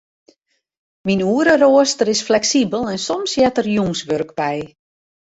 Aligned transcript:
Myn 1.09 1.19
oereroaster 1.33 2.07
is 2.15 2.23
fleksibel 2.29 2.81
en 2.93 2.99
soms 3.03 3.35
heart 3.41 3.55
der 3.59 3.67
jûnswurk 3.75 4.29
by. 4.41 4.57